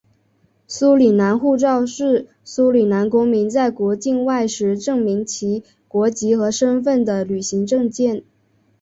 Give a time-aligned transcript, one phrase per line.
[0.67, 8.23] 苏里南护照是苏里南公民在国境外时证明其国籍和身份的旅行证件。